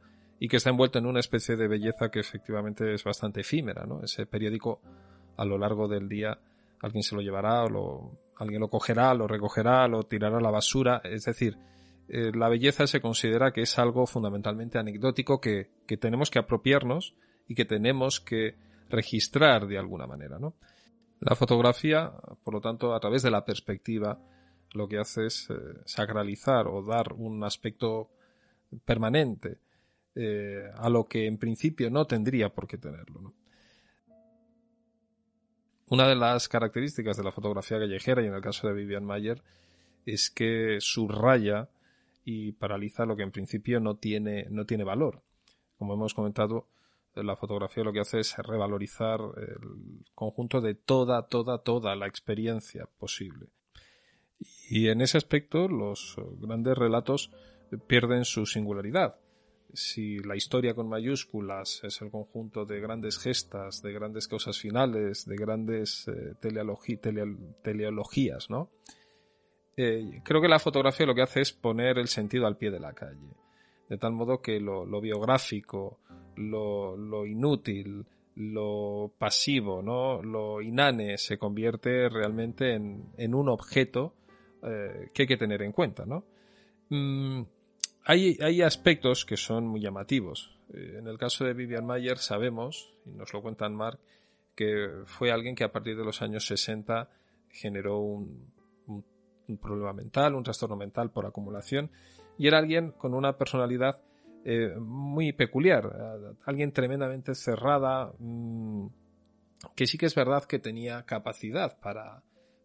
y 0.42 0.48
que 0.48 0.56
está 0.56 0.70
envuelto 0.70 0.98
en 0.98 1.06
una 1.06 1.20
especie 1.20 1.54
de 1.54 1.68
belleza 1.68 2.10
que 2.10 2.18
efectivamente 2.18 2.94
es 2.94 3.04
bastante 3.04 3.42
efímera, 3.42 3.84
¿no? 3.84 4.02
Ese 4.02 4.24
periódico, 4.24 4.80
a 5.36 5.44
lo 5.44 5.58
largo 5.58 5.86
del 5.86 6.08
día, 6.08 6.38
alguien 6.80 7.02
se 7.02 7.14
lo 7.14 7.20
llevará, 7.20 7.62
o 7.64 7.68
lo, 7.68 8.18
alguien 8.36 8.60
lo 8.60 8.68
cogerá, 8.68 9.12
lo 9.12 9.28
recogerá, 9.28 9.86
lo 9.86 10.02
tirará 10.04 10.38
a 10.38 10.40
la 10.40 10.50
basura, 10.50 11.02
es 11.04 11.26
decir, 11.26 11.58
eh, 12.08 12.32
la 12.34 12.48
belleza 12.48 12.86
se 12.86 13.02
considera 13.02 13.52
que 13.52 13.60
es 13.60 13.78
algo 13.78 14.06
fundamentalmente 14.06 14.78
anecdótico 14.78 15.42
que, 15.42 15.68
que 15.86 15.98
tenemos 15.98 16.30
que 16.30 16.38
apropiarnos 16.38 17.14
y 17.46 17.54
que 17.54 17.66
tenemos 17.66 18.18
que 18.18 18.56
registrar 18.88 19.66
de 19.66 19.78
alguna 19.78 20.06
manera, 20.06 20.38
¿no? 20.38 20.54
La 21.20 21.36
fotografía, 21.36 22.12
por 22.42 22.54
lo 22.54 22.62
tanto, 22.62 22.94
a 22.94 23.00
través 23.00 23.22
de 23.22 23.30
la 23.30 23.44
perspectiva, 23.44 24.18
lo 24.72 24.88
que 24.88 24.98
hace 24.98 25.26
es 25.26 25.50
eh, 25.50 25.54
sacralizar 25.84 26.66
o 26.66 26.82
dar 26.82 27.12
un 27.12 27.44
aspecto 27.44 28.08
permanente 28.86 29.58
eh, 30.14 30.70
a 30.76 30.88
lo 30.88 31.06
que 31.06 31.26
en 31.26 31.38
principio 31.38 31.90
no 31.90 32.06
tendría 32.06 32.48
por 32.50 32.66
qué 32.66 32.78
tenerlo. 32.78 33.34
Una 35.88 36.08
de 36.08 36.16
las 36.16 36.48
características 36.48 37.16
de 37.16 37.24
la 37.24 37.32
fotografía 37.32 37.78
callejera, 37.78 38.22
y 38.22 38.26
en 38.26 38.34
el 38.34 38.40
caso 38.40 38.68
de 38.68 38.74
Vivian 38.74 39.04
Mayer, 39.04 39.42
es 40.06 40.30
que 40.30 40.78
subraya 40.80 41.68
y 42.24 42.52
paraliza 42.52 43.06
lo 43.06 43.16
que 43.16 43.24
en 43.24 43.32
principio 43.32 43.80
no 43.80 43.96
tiene, 43.96 44.46
no 44.50 44.66
tiene 44.66 44.84
valor. 44.84 45.22
Como 45.78 45.94
hemos 45.94 46.14
comentado, 46.14 46.68
la 47.14 47.36
fotografía 47.36 47.82
lo 47.82 47.92
que 47.92 48.00
hace 48.00 48.20
es 48.20 48.36
revalorizar 48.36 49.20
el 49.36 50.04
conjunto 50.14 50.60
de 50.60 50.74
toda, 50.74 51.26
toda, 51.26 51.58
toda 51.58 51.96
la 51.96 52.06
experiencia 52.06 52.86
posible. 52.98 53.48
Y 54.68 54.88
en 54.88 55.00
ese 55.00 55.18
aspecto 55.18 55.68
los 55.68 56.16
grandes 56.38 56.78
relatos 56.78 57.32
pierden 57.86 58.24
su 58.24 58.46
singularidad. 58.46 59.16
Si 59.74 60.18
la 60.18 60.36
historia 60.36 60.74
con 60.74 60.88
mayúsculas 60.88 61.82
es 61.84 62.00
el 62.02 62.10
conjunto 62.10 62.64
de 62.64 62.80
grandes 62.80 63.18
gestas, 63.18 63.82
de 63.82 63.92
grandes 63.92 64.28
causas 64.28 64.58
finales, 64.58 65.26
de 65.26 65.36
grandes 65.36 66.08
eh, 66.08 66.34
teleologías, 67.62 68.50
¿no? 68.50 68.70
Eh, 69.76 70.20
creo 70.24 70.40
que 70.42 70.48
la 70.48 70.58
fotografía 70.58 71.06
lo 71.06 71.14
que 71.14 71.22
hace 71.22 71.40
es 71.40 71.52
poner 71.52 71.98
el 71.98 72.08
sentido 72.08 72.46
al 72.46 72.56
pie 72.56 72.70
de 72.70 72.80
la 72.80 72.92
calle. 72.92 73.34
De 73.88 73.98
tal 73.98 74.12
modo 74.12 74.40
que 74.40 74.60
lo 74.60 75.00
biográfico, 75.00 75.98
lo, 76.36 77.26
inútil, 77.26 78.06
lo 78.34 79.12
pasivo, 79.18 79.82
¿no? 79.82 80.22
lo 80.22 80.62
inane 80.62 81.18
se 81.18 81.38
convierte 81.38 82.08
realmente 82.08 82.74
en, 82.74 83.34
un 83.34 83.48
objeto 83.48 84.14
eh, 84.62 85.08
que 85.12 85.22
hay 85.22 85.28
que 85.28 85.36
tener 85.36 85.62
en 85.62 85.72
cuenta. 85.72 86.04
¿no? 86.06 86.24
Mm, 86.88 87.42
hay, 88.04 88.38
hay, 88.40 88.62
aspectos 88.62 89.24
que 89.24 89.36
son 89.36 89.66
muy 89.66 89.80
llamativos. 89.80 90.58
Eh, 90.72 90.96
en 90.98 91.06
el 91.06 91.18
caso 91.18 91.44
de 91.44 91.54
Vivian 91.54 91.86
Mayer 91.86 92.18
sabemos, 92.18 92.94
y 93.06 93.10
nos 93.10 93.32
lo 93.32 93.42
cuentan 93.42 93.74
Mark, 93.74 93.98
que 94.54 94.88
fue 95.04 95.30
alguien 95.30 95.54
que 95.54 95.64
a 95.64 95.72
partir 95.72 95.96
de 95.96 96.04
los 96.04 96.22
años 96.22 96.46
60 96.46 97.08
generó 97.48 97.98
un, 97.98 98.50
problema 99.60 99.92
mental, 99.92 100.34
un 100.34 100.44
trastorno 100.44 100.76
mental 100.76 101.10
por 101.10 101.26
acumulación, 101.26 101.90
y 102.38 102.46
era 102.46 102.58
alguien 102.58 102.92
con 102.92 103.14
una 103.14 103.36
personalidad 103.36 104.00
eh, 104.44 104.74
muy 104.78 105.32
peculiar, 105.32 106.36
alguien 106.44 106.72
tremendamente 106.72 107.34
cerrada, 107.34 108.12
mm, 108.18 108.86
que 109.74 109.86
sí 109.86 109.98
que 109.98 110.06
es 110.06 110.14
verdad 110.14 110.44
que 110.44 110.58
tenía 110.58 111.04
capacidad 111.04 111.78
para, 111.80 112.22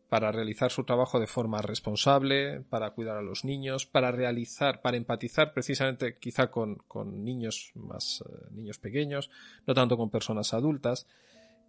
para 0.09 0.31
realizar 0.31 0.71
su 0.71 0.83
trabajo 0.83 1.19
de 1.19 1.27
forma 1.27 1.61
responsable, 1.61 2.61
para 2.69 2.91
cuidar 2.91 3.17
a 3.17 3.21
los 3.21 3.43
niños, 3.43 3.85
para 3.85 4.11
realizar, 4.11 4.81
para 4.81 4.97
empatizar 4.97 5.53
precisamente 5.53 6.17
quizá 6.17 6.51
con, 6.51 6.75
con 6.87 7.23
niños 7.23 7.71
más 7.75 8.23
eh, 8.25 8.47
niños 8.51 8.77
pequeños, 8.77 9.29
no 9.65 9.73
tanto 9.73 9.97
con 9.97 10.09
personas 10.09 10.53
adultas. 10.53 11.07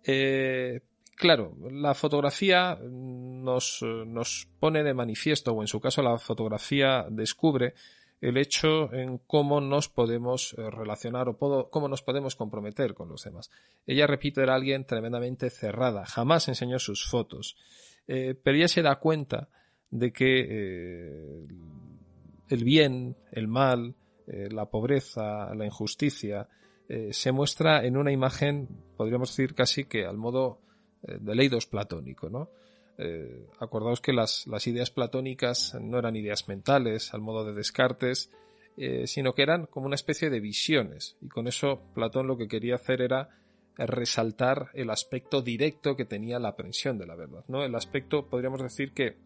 Eh, 0.05 0.81
claro, 1.17 1.57
la 1.71 1.95
fotografía 1.95 2.79
nos, 2.83 3.83
nos 3.83 4.49
pone 4.61 4.83
de 4.83 4.95
manifiesto, 4.95 5.53
o 5.53 5.63
en 5.63 5.69
su 5.69 5.81
caso 5.81 6.03
la 6.03 6.19
fotografía 6.19 7.07
descubre 7.09 7.75
el 8.21 8.39
hecho 8.39 8.93
en 8.93 9.19
cómo 9.19 9.61
nos 9.61 9.89
podemos 9.89 10.55
eh, 10.55 10.71
relacionar 10.71 11.29
o 11.29 11.37
cómo 11.71 11.89
nos 11.89 12.03
podemos 12.03 12.35
comprometer 12.35 12.95
con 12.95 13.09
los 13.09 13.25
demás. 13.25 13.51
Ella, 13.87 14.07
repito, 14.07 14.43
era 14.43 14.55
alguien 14.55 14.87
tremendamente 14.87 15.51
cerrada, 15.51 16.07
jamás 16.07 16.49
enseñó 16.49 16.79
sus 16.79 17.07
fotos, 17.07 17.57
eh, 18.09 18.35
pero 18.43 18.57
ella 18.57 18.69
se 18.69 18.83
da 18.83 18.97
cuenta 18.97 19.49
de 19.91 20.13
que 20.13 20.47
eh, 20.49 21.47
el 22.49 22.65
bien, 22.65 23.17
el 23.33 23.49
mal, 23.49 23.95
la 24.27 24.67
pobreza, 24.67 25.55
la 25.55 25.65
injusticia, 25.65 26.49
se 27.11 27.31
muestra 27.31 27.85
en 27.85 27.97
una 27.97 28.11
imagen, 28.11 28.69
podríamos 28.97 29.31
decir 29.31 29.55
casi 29.55 29.85
que 29.85 30.05
al 30.05 30.17
modo 30.17 30.59
de 31.03 31.35
leidos 31.37 31.67
platónico, 31.67 32.29
¿no? 32.29 32.51
Eh, 32.99 33.47
acordaos 33.61 34.01
que 34.01 34.13
las, 34.13 34.47
ideas 34.67 34.91
platónicas 34.91 35.77
no 35.81 35.99
eran 35.99 36.17
ideas 36.17 36.49
mentales, 36.49 37.13
al 37.13 37.21
modo 37.21 37.45
de 37.45 37.53
Descartes, 37.53 38.31
eh, 38.79 39.07
sino 39.07 39.35
que 39.35 39.43
eran 39.43 39.67
como 39.67 39.87
una 39.87 39.97
especie 39.97 40.31
de 40.31 40.41
visiones. 40.41 41.17
Y 41.21 41.29
con 41.29 41.47
eso 41.47 41.83
Platón 41.95 42.27
lo 42.27 42.37
que 42.39 42.49
quería 42.49 42.77
hacer 42.77 43.03
era 43.03 43.29
resaltar 43.77 44.71
el 44.75 44.91
aspecto 44.91 45.43
directo 45.43 45.97
que 45.97 46.05
tenía 46.05 46.39
la 46.39 46.49
aprensión 46.49 46.99
de 46.99 47.07
la 47.07 47.15
verdad, 47.15 47.45
¿no? 47.49 47.63
El 47.65 47.75
aspecto, 47.75 48.27
podríamos 48.27 48.63
decir 48.63 48.93
que 48.93 49.17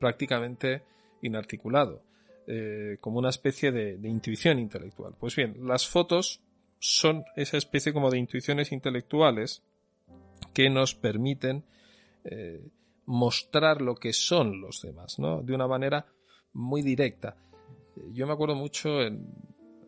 prácticamente 0.00 0.82
inarticulado, 1.22 2.02
eh, 2.46 2.98
como 3.00 3.18
una 3.18 3.30
especie 3.30 3.70
de, 3.70 3.98
intuición 4.08 4.58
intelectual. 4.58 5.14
Pues 5.18 5.36
bien, 5.36 5.56
las 5.66 5.88
fotos 5.88 6.42
son 6.78 7.24
esa 7.36 7.56
especie 7.56 7.92
como 7.92 8.10
de 8.10 8.18
intuiciones 8.18 8.72
intelectuales 8.72 9.62
que 10.52 10.68
nos 10.68 10.94
permiten 10.94 11.64
eh, 12.24 12.68
mostrar 13.06 13.80
lo 13.80 13.94
que 13.94 14.12
son 14.12 14.60
los 14.60 14.82
demás, 14.82 15.18
¿no? 15.18 15.42
De 15.42 15.54
una 15.54 15.66
manera 15.66 16.06
muy 16.52 16.82
directa. 16.82 17.36
Yo 18.12 18.26
me 18.26 18.32
acuerdo 18.32 18.56
mucho 18.56 19.00
en, 19.00 19.26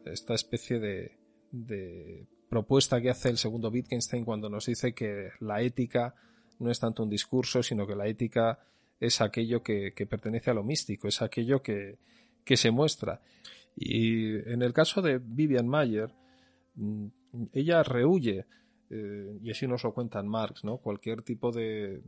esta 0.06 0.34
especie 0.34 0.78
de, 0.78 1.18
de 1.50 2.26
propuesta 2.48 3.00
que 3.00 3.10
hace 3.10 3.28
el 3.28 3.38
segundo 3.38 3.70
Wittgenstein 3.70 4.24
cuando 4.24 4.48
nos 4.48 4.66
dice 4.66 4.94
que 4.94 5.30
la 5.40 5.60
ética 5.62 6.14
no 6.58 6.70
es 6.70 6.80
tanto 6.80 7.02
un 7.02 7.10
discurso, 7.10 7.62
sino 7.62 7.86
que 7.86 7.96
la 7.96 8.06
ética 8.06 8.58
es 8.98 9.20
aquello 9.20 9.62
que, 9.62 9.92
pertenece 10.08 10.50
a 10.50 10.54
lo 10.54 10.64
místico, 10.64 11.08
es 11.08 11.20
aquello 11.22 11.62
que, 11.62 11.98
se 12.44 12.70
muestra. 12.70 13.20
Y 13.74 14.36
en 14.50 14.62
el 14.62 14.72
caso 14.72 15.02
de 15.02 15.18
Vivian 15.18 15.68
Mayer, 15.68 16.14
mm, 16.76 17.06
ella 17.52 17.82
rehuye, 17.82 18.46
eh, 18.88 19.38
y 19.42 19.50
así 19.50 19.66
nos 19.66 19.84
lo 19.84 19.92
cuentan 19.92 20.28
Marx, 20.28 20.64
¿no? 20.64 20.78
cualquier 20.78 21.22
tipo 21.22 21.52
de 21.52 22.00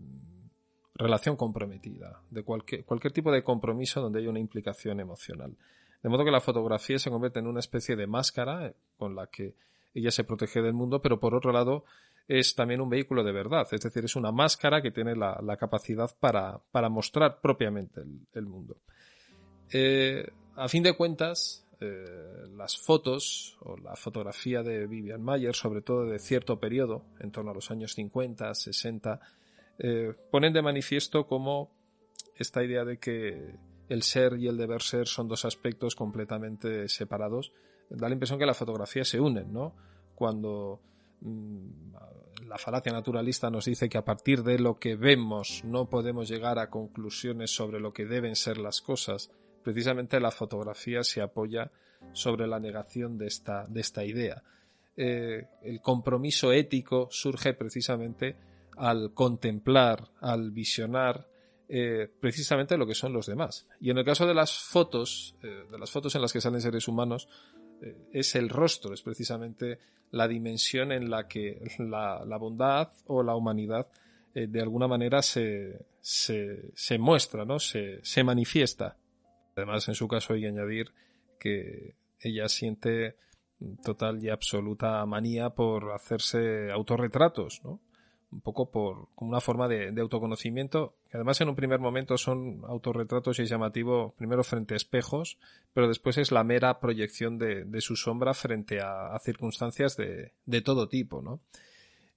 relación 0.95 1.37
comprometida, 1.37 2.23
de 2.31 2.43
cualquier, 2.43 2.85
cualquier 2.85 3.13
tipo 3.13 3.31
de 3.31 3.43
compromiso 3.43 4.01
donde 4.01 4.21
haya 4.21 4.31
una 4.31 4.41
implicación 4.41 5.01
emocional. 5.01 5.57
De 6.03 6.09
modo 6.09 6.25
que 6.25 6.31
la 6.31 6.41
fotografía 6.41 6.99
se 6.99 7.11
convierte 7.11 7.41
en 7.41 7.49
una 7.49 7.61
especie 7.61 7.97
de 7.97 8.07
máscara 8.07 8.73
con 8.97 9.15
la 9.15 9.27
que 9.27 9.55
ella 9.99 10.11
se 10.11 10.25
protege 10.25 10.63
del 10.63 10.75
mundo, 10.75 11.01
pero 11.01 11.21
por 11.21 11.35
otro 11.35 11.53
lado 11.53 11.85
es 12.27 12.55
también 12.55 12.81
un 12.81 12.91
vehículo 12.91 13.25
de 13.25 13.33
verdad, 13.33 13.67
es 13.73 13.81
decir, 13.81 14.05
es 14.05 14.17
una 14.17 14.33
máscara 14.33 14.83
que 14.83 14.91
tiene 14.91 15.17
la, 15.17 15.57
capacidad 15.59 16.11
para, 16.21 16.89
mostrar 16.91 17.41
propiamente 17.41 18.03
el, 18.33 18.47
mundo. 18.47 18.77
Eh, 19.73 20.27
a 20.57 20.69
fin 20.69 20.83
de 20.83 20.95
cuentas, 20.95 21.67
eh, 21.81 22.05
las 22.57 22.77
fotos 22.77 23.57
o 23.61 23.77
la 23.77 23.95
fotografía 23.97 24.63
de 24.63 24.87
Vivian 24.87 25.23
Mayer, 25.23 25.55
sobre 25.55 25.81
todo 25.81 26.05
de 26.05 26.19
cierto 26.19 26.59
periodo, 26.59 27.05
en 27.21 27.31
torno 27.31 27.53
a 27.53 27.55
los 27.55 27.71
años 27.71 27.95
50, 27.95 28.55
60, 28.55 29.21
eh, 29.79 30.13
ponen 30.31 30.53
de 30.53 30.61
manifiesto 30.61 31.27
cómo 31.27 31.71
esta 32.37 32.65
idea 32.65 32.85
de 32.85 32.99
que 32.99 33.55
el 33.89 34.03
ser 34.03 34.37
y 34.39 34.49
el 34.49 34.57
deber 34.57 34.83
ser 34.83 35.07
son 35.07 35.29
dos 35.29 35.45
aspectos 35.45 35.95
completamente 35.95 36.89
separados, 36.89 37.53
da 37.91 38.09
la 38.09 38.15
impresión 38.15 38.39
que 38.39 38.47
la 38.47 38.55
fotografía 38.55 39.05
se 39.05 39.21
unen, 39.21 39.53
¿no? 39.53 39.75
Cuando 40.15 40.81
mm, 41.21 42.47
la 42.47 42.59
falacia 42.59 42.93
naturalista 42.93 43.51
nos 43.51 43.67
dice 43.67 43.89
que 43.89 43.99
a 43.99 44.05
partir 44.05 44.43
de 44.43 44.59
lo 44.59 44.79
que 44.79 44.97
vemos 44.97 45.63
no 45.65 45.89
podemos 45.89 46.29
llegar 46.29 46.59
a 46.59 46.71
conclusiones 46.71 47.51
sobre 47.51 47.81
lo 47.81 47.93
que 47.93 48.07
deben 48.07 48.37
ser 48.37 48.59
las 48.59 48.81
cosas, 48.81 49.31
precisamente 49.63 50.21
la 50.21 50.31
fotografía 50.31 51.03
se 51.03 51.21
apoya 51.21 51.71
sobre 52.13 52.47
la 52.47 52.61
negación 52.61 53.19
de 53.19 53.27
esta, 53.27 53.67
de 53.67 53.81
esta 53.81 54.05
idea. 54.05 54.43
Eh, 54.97 55.47
el 55.63 55.81
compromiso 55.81 56.53
ético 56.53 57.09
surge 57.11 57.55
precisamente 57.55 58.37
al 58.77 59.13
contemplar, 59.13 60.09
al 60.21 60.51
visionar 60.51 61.29
eh, 61.69 62.09
precisamente 62.21 62.79
lo 62.79 62.87
que 62.87 62.95
son 62.95 63.13
los 63.13 63.27
demás. 63.27 63.67
Y 63.81 63.91
en 63.91 63.99
el 63.99 64.05
caso 64.05 64.27
de 64.27 64.35
las 64.35 64.53
fotos, 64.59 65.35
eh, 65.43 65.65
de 65.71 65.79
las 65.79 65.91
fotos 65.91 66.15
en 66.15 66.23
las 66.23 66.33
que 66.33 66.41
salen 66.41 66.61
seres 66.61 66.89
humanos, 66.89 67.29
es 68.13 68.35
el 68.35 68.49
rostro, 68.49 68.95
es 68.95 69.03
precisamente 69.03 69.79
la 70.11 70.27
dimensión 70.27 70.93
en 70.93 71.11
la 71.11 71.29
que 71.29 71.61
la, 71.79 72.37
bondad 72.39 72.93
o 73.07 73.23
la 73.23 73.35
humanidad 73.35 73.89
eh, 74.35 74.47
de 74.47 74.61
alguna 74.61 74.89
manera 74.89 75.23
se, 75.23 75.87
se, 76.01 76.99
muestra, 76.99 77.45
¿no? 77.45 77.59
Se, 77.59 78.01
se, 78.03 78.25
manifiesta. 78.25 78.97
Además, 79.57 79.89
en 79.89 79.95
su 79.95 80.09
caso 80.09 80.35
hay 80.35 80.43
que 80.43 80.49
añadir 80.49 80.93
que 81.39 81.95
ella 82.21 82.49
siente 82.49 83.17
total 83.83 84.23
y 84.23 84.31
absoluta 84.31 85.05
manía 85.07 85.51
por 85.51 85.93
hacerse 85.93 86.71
autorretratos, 86.71 87.61
¿no? 87.65 87.81
Un 88.31 88.41
poco 88.41 88.71
por 88.71 89.09
como 89.15 89.31
una 89.31 89.41
forma 89.41 89.69
de, 89.69 89.93
autoconocimiento, 90.01 90.97
que 91.11 91.17
además 91.17 91.41
en 91.41 91.49
un 91.49 91.57
primer 91.57 91.81
momento 91.81 92.19
son 92.19 92.63
autorretratos 92.67 93.39
y 93.39 93.43
es 93.43 93.49
llamativo 93.49 94.15
primero 94.17 94.45
frente 94.45 94.75
a 94.75 94.77
espejos, 94.77 95.39
pero 95.73 95.89
después 95.89 96.19
es 96.19 96.31
la 96.31 96.45
mera 96.45 96.81
proyección 96.81 97.39
de, 97.39 97.81
su 97.81 97.97
sombra 97.97 98.35
frente 98.35 98.81
a, 98.81 99.19
circunstancias 99.21 99.97
de, 99.97 100.63
todo 100.63 100.89
tipo, 100.89 101.23
¿no? 101.23 101.41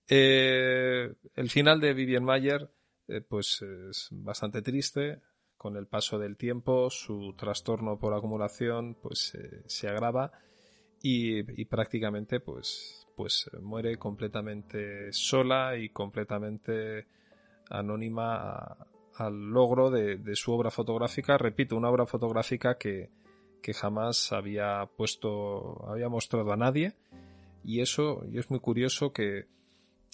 Eh, 0.08 1.14
el 1.36 1.50
final 1.50 1.80
de 1.80 1.94
Vivian 1.94 2.26
Mayer 2.26 2.70
eh, 3.08 3.22
pues 3.22 3.62
es 3.62 4.10
bastante 4.12 4.62
triste, 4.62 5.22
con 5.62 5.78
el 5.78 5.86
paso 5.86 6.18
del 6.18 6.38
tiempo 6.38 6.90
su 6.90 7.36
trastorno 7.38 8.00
por 8.00 8.16
acumulación 8.16 8.96
pues 8.96 9.36
eh, 9.36 9.62
se 9.68 9.88
agrava 9.88 10.32
y, 11.02 11.66
prácticamente 11.66 12.40
pues 12.40 13.08
pues 13.16 13.50
eh, 13.54 13.58
muere 13.60 13.98
completamente 13.98 15.12
sola 15.12 15.78
y 15.78 15.90
completamente 15.90 17.08
anónima 17.70 18.78
al 19.16 19.52
logro 19.52 19.92
de, 19.92 20.36
su 20.36 20.52
obra 20.54 20.72
fotográfica. 20.72 21.38
Repito, 21.38 21.76
una 21.76 21.90
obra 21.90 22.06
fotográfica 22.06 22.78
que, 22.78 23.10
jamás 23.74 24.32
había 24.32 24.90
puesto, 24.98 25.88
había 25.88 26.10
mostrado 26.10 26.52
a 26.52 26.58
nadie. 26.58 26.94
Y 27.64 27.82
eso, 27.82 28.24
y 28.32 28.40
es 28.40 28.50
muy 28.50 28.60
curioso 28.60 29.14
que 29.14 29.46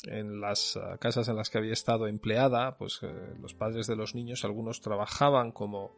en 0.03 0.41
las 0.41 0.75
eh, 0.75 0.79
casas 0.99 1.29
en 1.29 1.37
las 1.37 1.49
que 1.49 1.59
había 1.59 1.73
estado 1.73 2.07
empleada, 2.07 2.77
pues 2.77 2.99
eh, 3.03 3.35
los 3.41 3.53
padres 3.53 3.87
de 3.87 3.95
los 3.95 4.15
niños, 4.15 4.43
algunos 4.43 4.81
trabajaban 4.81 5.51
como 5.51 5.91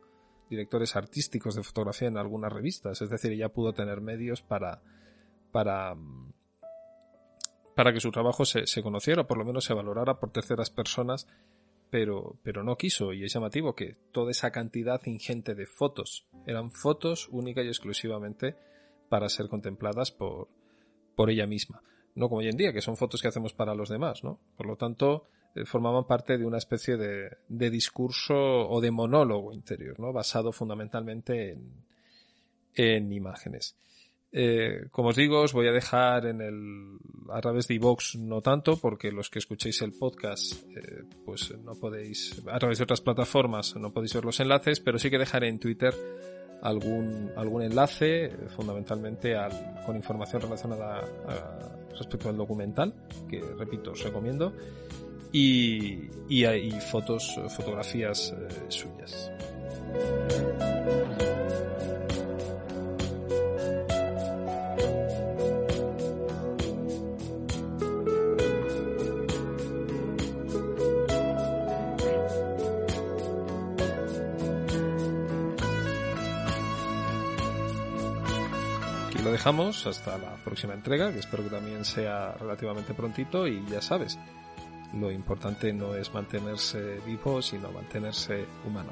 directores 0.50 0.96
artísticos 0.96 1.56
de 1.56 1.64
fotografía 1.64 2.08
en 2.08 2.18
algunas 2.18 2.52
revistas, 2.52 3.02
es 3.02 3.10
decir, 3.10 3.32
ella 3.32 3.50
pudo 3.50 3.74
tener 3.74 4.02
medios 4.02 4.42
para, 4.42 4.82
para 5.52 5.96
para 7.80 7.94
que 7.94 8.02
su 8.02 8.12
trabajo 8.12 8.44
se, 8.44 8.68
se 8.68 8.84
conociera, 8.84 9.26
por 9.26 9.38
lo 9.38 9.46
menos 9.46 9.64
se 9.64 9.74
valorara 9.74 10.20
por 10.20 10.34
terceras 10.34 10.70
personas, 10.70 11.28
pero, 11.90 12.36
pero 12.44 12.62
no 12.62 12.76
quiso, 12.76 13.14
y 13.14 13.24
es 13.24 13.34
llamativo 13.34 13.74
que 13.74 13.96
toda 14.12 14.32
esa 14.32 14.52
cantidad 14.52 15.00
ingente 15.06 15.56
de 15.56 15.66
fotos 15.66 16.28
eran 16.46 16.72
fotos 16.72 17.30
única 17.32 17.64
y 17.64 17.68
exclusivamente 17.68 18.58
para 19.08 19.30
ser 19.30 19.48
contempladas 19.48 20.12
por, 20.12 20.50
por 21.16 21.30
ella 21.30 21.48
misma. 21.48 21.82
No 22.16 22.28
como 22.28 22.40
hoy 22.40 22.50
en 22.50 22.58
día, 22.58 22.74
que 22.74 22.82
son 22.82 22.98
fotos 22.98 23.22
que 23.22 23.30
hacemos 23.30 23.54
para 23.54 23.74
los 23.76 23.88
demás, 23.88 24.26
¿no? 24.26 24.42
Por 24.58 24.68
lo 24.68 24.76
tanto, 24.76 25.30
formaban 25.66 26.06
parte 26.06 26.38
de 26.38 26.46
una 26.46 26.58
especie 26.58 26.98
de, 26.98 27.70
discurso 27.70 28.36
o 28.36 28.80
de 28.82 28.92
monólogo 28.92 29.54
interior, 29.54 30.00
¿no? 30.00 30.14
Basado 30.14 30.52
fundamentalmente 30.52 31.52
en, 31.52 31.72
en 32.76 33.12
imágenes. 33.12 33.76
Eh, 34.32 34.86
como 34.92 35.10
os 35.10 35.16
digo, 35.16 35.42
os 35.42 35.54
voy 35.54 35.68
a 35.68 35.72
dejar 35.72 36.28
en 36.28 36.42
el 36.42 37.00
a 37.32 37.42
través 37.42 37.68
de 37.68 37.76
iVox 37.76 38.16
no 38.18 38.42
tanto, 38.42 38.78
porque 38.78 39.12
los 39.12 39.30
que 39.30 39.40
escuchéis 39.40 39.82
el 39.82 39.94
podcast, 39.94 40.54
eh, 40.76 41.04
pues 41.26 41.56
no 41.58 41.74
podéis, 41.76 42.42
a 42.48 42.60
través 42.60 42.78
de 42.78 42.84
otras 42.84 43.02
plataformas 43.02 43.76
no 43.76 43.92
podéis 43.92 44.14
ver 44.14 44.26
los 44.26 44.40
enlaces, 44.40 44.80
pero 44.80 45.00
sí 45.00 45.10
que 45.10 45.18
dejaré 45.18 45.48
en 45.48 45.60
Twitter 45.60 45.94
algún, 46.62 47.32
algún 47.36 47.64
enlace, 47.64 48.30
fundamentalmente 48.56 49.36
al, 49.36 49.84
con 49.86 49.96
información 49.96 50.42
relacionada 50.44 51.02
respecto 51.98 52.30
al 52.30 52.38
documental, 52.38 52.94
que 53.30 53.42
repito, 53.58 53.92
os 53.92 54.04
recomiendo, 54.04 54.54
y, 55.32 56.10
y 56.28 56.46
hay 56.46 56.72
fotos, 56.80 57.40
fotografías 57.50 58.34
eh, 58.34 58.66
suyas. 58.70 59.32
dejamos 79.40 79.88
hasta 79.88 80.18
la 80.18 80.36
próxima 80.44 80.74
entrega, 80.74 81.14
que 81.14 81.20
espero 81.20 81.44
que 81.44 81.50
también 81.50 81.86
sea 81.86 82.34
relativamente 82.34 82.94
prontito 82.94 83.48
y 83.48 83.66
ya 83.68 83.82
sabes, 83.82 84.20
lo 84.94 85.12
importante 85.12 85.72
no 85.74 85.96
es 85.96 86.14
mantenerse 86.14 87.00
vivo, 87.06 87.42
sino 87.42 87.72
mantenerse 87.72 88.46
humano. 88.66 88.92